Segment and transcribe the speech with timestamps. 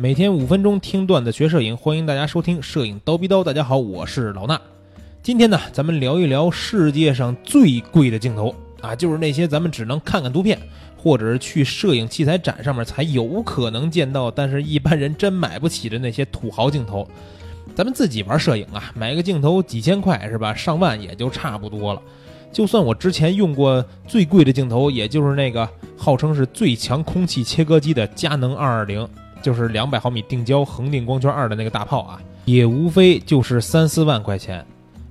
[0.00, 3.40] 每天五分钟听段子学摄影，欢迎大家收听《摄影刀逼刀》。
[3.44, 4.58] 大家好，我是老衲。
[5.22, 10.58] 今天呢，咱们聊一聊世界上最贵的镜头啊，就是那些咱们只能看看图片，
[10.96, 17.06] 或者是去摄影器材展上面才有可能见到，但是一般人真买不起的那些土豪镜头。
[17.74, 20.54] 咱们自己玩摄影啊，买个镜头几千块是吧？
[20.54, 22.00] 上万也就差不多了。
[22.50, 29.06] 就算我之前用过最贵的镜头，也就是那个号称是最强空气切割机的佳能二二零，
[29.42, 34.64] 就是两百毫米定焦恒定光圈二的那个大炮啊，也无非就是三四万块钱。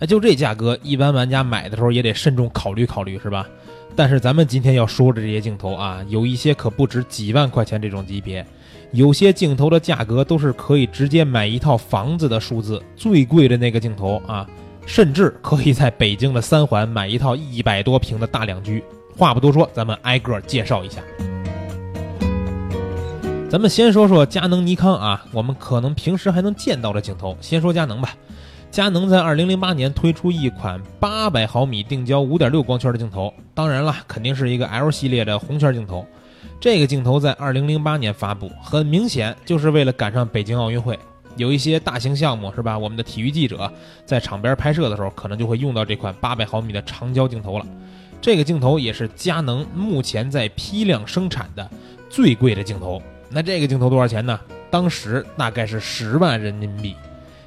[0.00, 3.46] 哎，就这价格，一般玩家买的时候也得慎重考虑考虑，是吧？
[3.94, 8.44] 但是咱们今天要说的这些镜头啊，有一些可不止几万块钱这种级别，
[8.92, 12.82] 有些镜头的价格都是可以直接买一套房子的数字。
[12.94, 14.46] 最贵的那个镜头啊。
[14.88, 18.80] 甚至可以在北京的三环买一套一百多平的大两居。
[19.16, 21.02] 话不多说，咱们挨个介绍一下。
[23.48, 27.38] 咱们先说说佳能、尼康啊，我们可能平时还能见到的镜头。
[27.40, 28.12] 先说佳能吧，
[28.72, 36.04] 佳能在二零零八年推出一款八百毫米定焦五点六光圈的镜头，当然了，肯定是一个 L 系列的红圈镜头。
[36.60, 40.98] 这个镜头在二零零八年发布，很明显就是为了赶上北京奥运会。
[41.36, 42.76] 有一些大型项目是吧？
[42.76, 43.72] 我们的体育记者
[44.04, 47.66] 在场边拍摄的时候，可能就会用到这款八百毫米的长焦镜头了。
[48.20, 51.70] 这个镜头也是佳能目前在批量生产的
[52.10, 53.00] 最贵的镜头。
[53.28, 54.38] 那这个镜头多少钱呢？
[54.70, 56.94] 当时大概是十万人民币。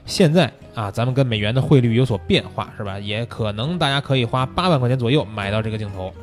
[0.05, 2.99] 现在啊，咱们跟美元的汇率有所变化是吧？
[2.99, 6.13] 也可能大家可以花八万块钱左右买到这个镜头。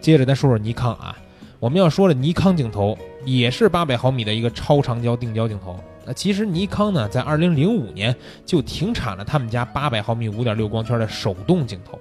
[0.00, 1.16] 接着再说说尼康啊，
[1.58, 5.78] 我们要说的尼康镜头也是八百毫米的一个超长焦定焦镜头。
[6.04, 11.98] 那其实尼康呢，在二零零五年就停产了他们家八百毫米五点六光圈的手动镜头。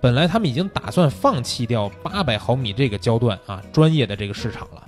[0.00, 4.82] 本来他们已经打算放弃掉八百毫米这个焦段啊，专业的这个市场了。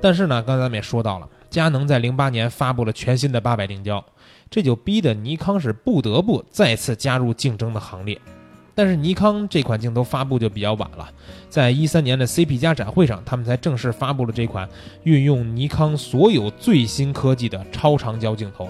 [0.00, 4.04] 但是呢，刚才咱们也说到了，佳能在零八年发布了全新的八百定焦，
[4.50, 8.20] 这就逼得尼康是不得不再次加入竞争的行列。
[8.74, 11.08] 但是尼康这款镜头发布就比较晚了，
[11.48, 14.68] 在一三年的 CP 加展会上，他们才正式发布了这款
[15.02, 18.68] 运用尼康所有最新科技的超长焦镜头，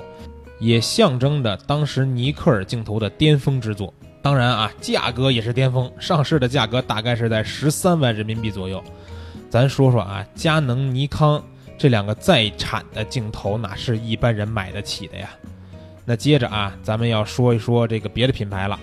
[0.58, 3.92] 也象征着当时尼克尔镜头的巅峰之作。
[4.22, 8.82] 当然啊，价格也是巅峰，上市的价格大概是在十三万人民币左右。
[9.50, 11.42] 咱说说啊，佳能、尼康
[11.76, 15.30] 这两个在产的镜头，哪是一般人买得起的呀？
[16.04, 18.78] 那接着啊，咱们要说一说这个别的品牌了。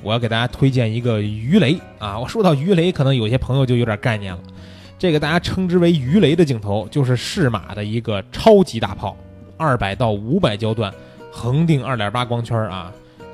[0.00, 2.16] 我要给大家推荐一个鱼雷啊！
[2.16, 4.40] 我说到鱼雷，可能有些朋友就有点概念了。
[4.96, 9.16] 这个大家称之为鱼雷的镜头，就是适马的一个超级大炮，
[9.56, 10.92] 二百到五百焦段，
[11.32, 12.92] 恒定二点八光圈啊，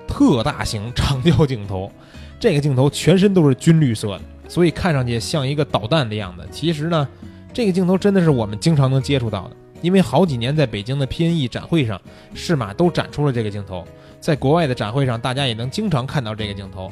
[0.09, 1.93] 特大型长焦镜头。
[2.41, 6.47] 这个镜头全身都是军绿色的，所以看上去像一个导弹的样子。
[6.51, 7.09] 其实呢，
[7.53, 12.01] 这个镜头真的是我们经常能接触到的，因为好几年在北京的 PNE 展会上，
[12.35, 13.87] 适马都展出了这个镜头。
[14.21, 16.91] 在国外的展会上，大家也能经常看到这个镜头。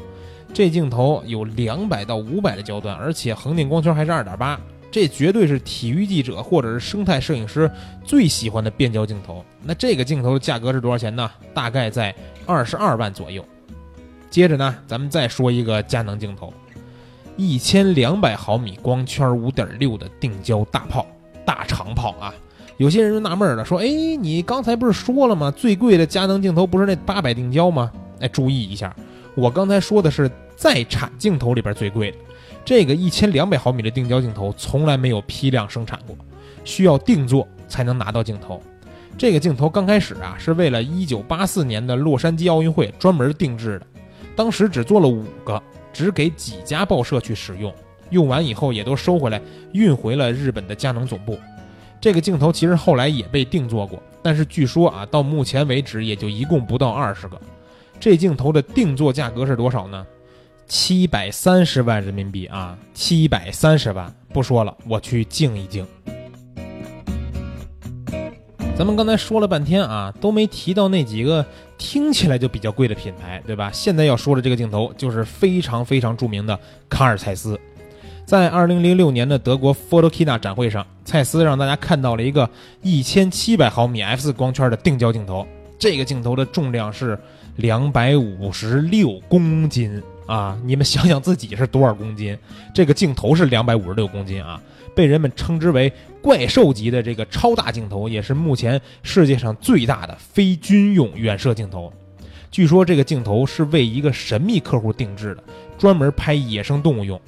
[0.52, 7.70] 这镜头有两百到五百的焦段，而且恒定光圈还是二点八，这绝对是体育记者或者是生态摄影师
[8.04, 9.42] 最喜欢的变焦镜头。
[9.62, 11.30] 那这个镜头的价格是多少钱呢？
[11.54, 12.14] 大概在
[12.44, 13.42] 二十二万左右。
[14.28, 16.52] 接着呢，咱们再说一个佳能镜头，
[17.42, 21.04] 一千两百毫米光圈五点六的定焦大炮，
[21.44, 22.32] 大长炮啊。
[22.76, 23.84] 有些人就纳闷了，说：“哎，
[24.20, 25.50] 你刚才不是说了吗？
[25.50, 28.94] 最贵的佳能镜头不是那八百定焦吗？”哎，注意一下，
[29.34, 32.18] 我刚才说的是在产镜头里边最贵的，
[32.64, 36.16] 这个一千两百毫米的定焦镜头从来没有批量生产过，
[36.62, 38.62] 需要定做才能拿到镜头。
[39.18, 43.86] 这个镜头刚开始啊，是为了一九八四年的洛杉矶奥运会专门定制的，
[44.34, 45.62] 当时只做了五个，
[45.92, 47.72] 只给几家报社去使用，
[48.10, 49.40] 用完以后也都收回来，
[49.72, 51.38] 运回了日本的佳能总部。
[52.00, 57.40] 这个镜头其实后来也被定做过，但是据说啊，到目前为止也就一共不到二十个。
[58.00, 60.04] 这镜头的定做价格是多少呢？
[60.66, 64.12] 七百三十万人民币啊，七百三十万。
[64.32, 65.86] 不说了，我去静一静。
[68.74, 71.44] 咱们刚才说了半天啊，都没提到那几个
[71.76, 73.70] 听起来就比较贵的品牌，对吧？
[73.72, 76.58] 现在要说的这个镜头就是非常非常著名的
[76.88, 77.58] 卡尔蔡司。
[78.24, 82.48] 在二零零六年的德国 Photokina 展会上，蔡司让大家看到了一个
[82.80, 85.46] 一千七百毫米 f 四光圈的定焦镜头。
[85.78, 87.18] 这个镜头的重量是
[87.56, 90.58] 两百五十六公斤啊！
[90.64, 92.36] 你们想想自己是多少公斤？
[92.74, 94.60] 这个镜头是两百五十六公斤啊！
[94.94, 101.92] 被人们称之为怪兽级的这个超大镜头，也是目前世界上最大的非军用远摄镜头。
[102.50, 105.42] 据说这个镜头是为一个神秘客户定制的，
[105.78, 107.20] 专门拍野生动物用。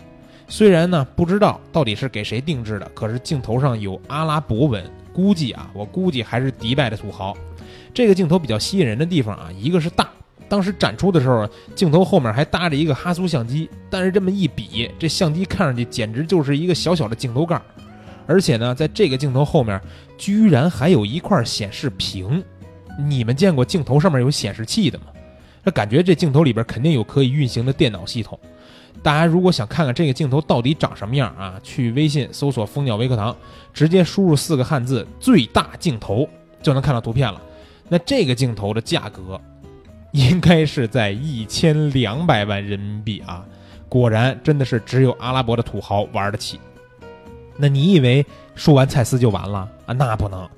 [0.46, 7.34] 虽然呢不知道到底是给谁定制的，可是镜头上有阿拉伯文，估计啊，我估计还是迪拜的土豪。
[7.94, 10.10] 这个镜头比较吸引人的地方啊，一个是大，
[10.54, 17.60] 当时展出的时候，镜头后面还搭着一个哈苏相机，但是这么一比，这相机看上去简直就是一个小小的镜头盖，
[18.24, 19.80] 而且呢，在这个镜头后面
[20.16, 22.40] 居然还有一块显示屏。
[22.96, 25.06] 你们见过镜头上面有显示器的吗？
[25.64, 28.38] 那感觉这镜头里边肯定有可以运行的电脑系统。
[29.02, 33.36] 大家如果想看看这个镜头到底长什么样啊，去微信搜索“蜂鸟微课堂”，
[33.74, 36.28] 直接输入四个汉字“最大镜头”
[36.62, 37.42] 就能看到图片了。
[37.88, 39.40] 那这个镜头的价格
[40.14, 43.44] 应该是在一千两百万人民币啊！
[43.88, 46.60] 果然真的是只有阿拉伯的土豪玩得起。
[47.56, 48.24] 那你以为
[48.54, 49.92] 说完蔡司就完了啊？
[49.92, 50.48] 那不能。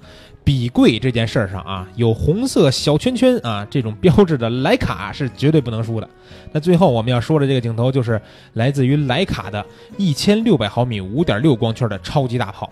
[0.45, 6.09] 比贵这件事儿上啊，有红色小圈圈啊这种标志的徕卡是绝对不能输的。
[6.53, 8.21] 那最后我们要说的这个镜头就是
[8.53, 9.65] 来自于徕卡的
[9.99, 12.71] 1600毫米5.6光圈的超级大炮。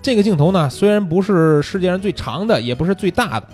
[0.00, 3.48] 这个镜头呢，虽然不是世界上最长的，也不是最大的，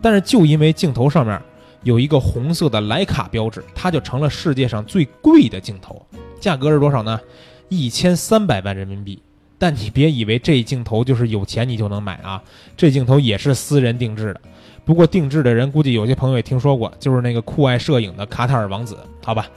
[0.00, 1.38] 但是就因为镜头上面
[1.82, 6.04] 有一个红色的徕卡标志，它就成了世界上最贵的镜头。
[6.40, 7.20] 价格是多少呢？
[7.68, 9.22] 一千三百万人民币。
[9.58, 12.42] 但你别以为这镜头就是有钱你就能买啊！
[12.76, 14.40] 这镜头也是私人定制的，
[14.84, 19.48] 不过定制的人估计有些朋友也听说过，就是那个酷爱摄影的卡塔尔王子，好吧？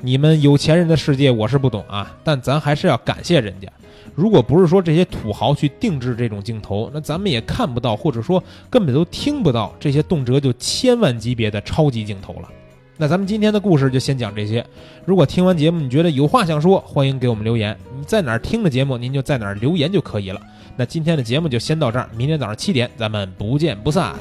[0.00, 3.68] 你们有钱人的世界我是不懂啊，但咱还是要感谢人家。
[4.14, 12.48] 如果不是说这些土豪去定制这种镜头，那咱们也看不到，或者说根本都听不到这些动辄就千万级别的超级镜头了。
[12.96, 14.64] 那咱们今天的故事就先讲这些。
[15.04, 17.76] 如果听完节目你觉得有话想说，欢迎给我们留言。
[17.96, 20.40] 你在哪儿听的节目，您就在哪儿留言就可以了。
[20.76, 24.14] 那今天的节目就先到这儿，明天早上七点咱们不见不散。